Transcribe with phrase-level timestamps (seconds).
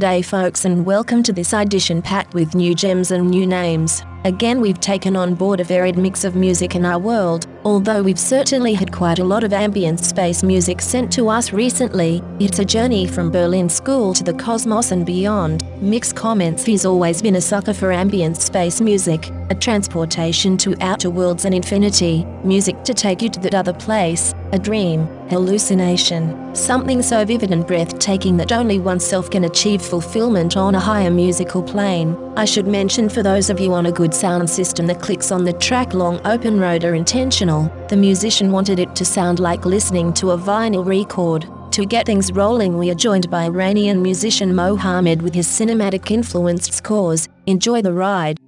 [0.00, 4.02] G'day, folks, and welcome to this edition packed with new gems and new names.
[4.24, 7.46] Again, we've taken on board a varied mix of music in our world.
[7.66, 12.22] Although we've certainly had quite a lot of ambient space music sent to us recently,
[12.38, 15.59] it's a journey from Berlin School to the cosmos and beyond.
[15.82, 21.08] Mixed comments he's always been a sucker for ambient space music, a transportation to outer
[21.08, 27.00] worlds and infinity, music to take you to that other place, a dream, hallucination, something
[27.00, 32.14] so vivid and breathtaking that only oneself can achieve fulfillment on a higher musical plane.
[32.36, 35.44] I should mention for those of you on a good sound system that clicks on
[35.44, 37.72] the track long open road are intentional.
[37.88, 41.48] The musician wanted it to sound like listening to a vinyl record.
[41.70, 46.72] To get things rolling, we are joined by Iranian musician Mohammed with his cinematic influenced
[46.72, 47.28] scores.
[47.46, 48.39] Enjoy the ride.